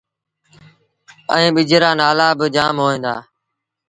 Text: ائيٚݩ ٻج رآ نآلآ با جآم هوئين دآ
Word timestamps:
ائيٚݩ 1.33 1.53
ٻج 1.55 1.71
رآ 1.81 1.91
نآلآ 1.99 2.27
با 2.37 2.45
جآم 2.55 2.75
هوئين 2.83 3.01
دآ 3.05 3.15